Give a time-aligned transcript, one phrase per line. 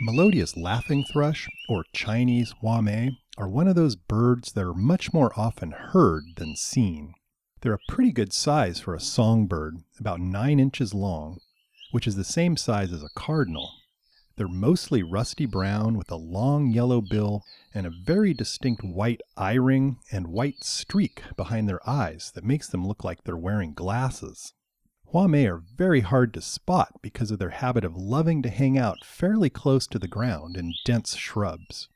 [0.00, 5.32] Melodious laughing thrush, or Chinese hua-mei, are one of those birds that are much more
[5.36, 7.14] often heard than seen.
[7.60, 11.40] They're a pretty good size for a songbird, about 9 inches long,
[11.90, 13.72] which is the same size as a cardinal.
[14.36, 17.42] They're mostly rusty brown with a long yellow bill
[17.74, 22.68] and a very distinct white eye ring and white streak behind their eyes that makes
[22.68, 24.52] them look like they're wearing glasses.
[25.12, 29.06] Hua-mei are very hard to spot because of their habit of loving to hang out
[29.06, 31.88] fairly close to the ground in dense shrubs.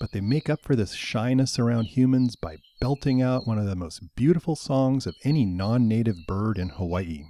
[0.00, 3.76] But they make up for this shyness around humans by belting out one of the
[3.76, 7.24] most beautiful songs of any non native bird in Hawaii.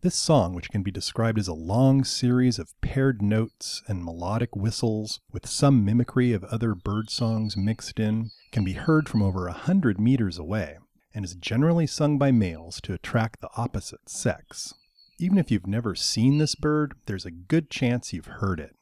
[0.00, 4.56] This song, which can be described as a long series of paired notes and melodic
[4.56, 9.48] whistles with some mimicry of other bird songs mixed in, can be heard from over
[9.48, 10.78] a hundred meters away
[11.14, 14.74] and is generally sung by males to attract the opposite sex.
[15.18, 18.74] Even if you've never seen this bird, there's a good chance you've heard it.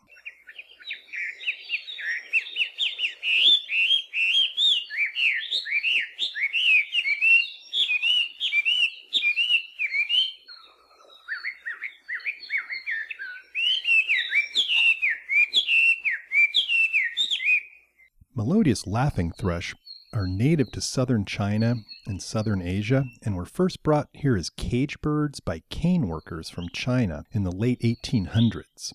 [18.34, 19.74] Melodious laughing thrush
[20.12, 25.00] are native to southern China and southern Asia and were first brought here as cage
[25.00, 28.92] birds by cane workers from China in the late 1800s.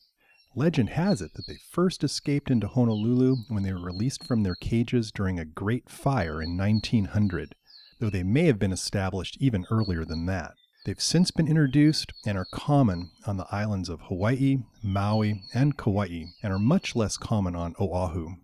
[0.56, 4.56] Legend has it that they first escaped into Honolulu when they were released from their
[4.56, 7.56] cages during a great fire in 1900,
[8.00, 10.54] though they may have been established even earlier than that.
[10.86, 16.26] They've since been introduced and are common on the islands of Hawaii, Maui, and Kauai,
[16.44, 18.36] and are much less common on Oahu.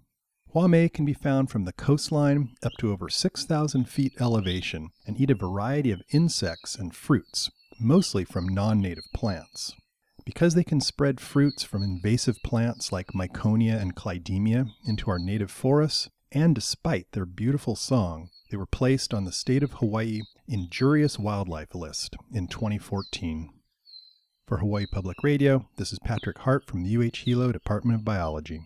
[0.54, 5.32] Hua-mei can be found from the coastline up to over 6,000 feet elevation and eat
[5.32, 7.50] a variety of insects and fruits,
[7.80, 9.74] mostly from non native plants.
[10.26, 15.52] Because they can spread fruits from invasive plants like Miconia and Clidemia into our native
[15.52, 20.20] forests, and despite their beautiful song, they were placed on the state of Hawaii
[20.50, 23.54] Injurious Wildlife List in 2014.
[24.48, 28.60] For Hawaii Public Radio, this is Patrick Hart from the UH Hilo Department of Biology.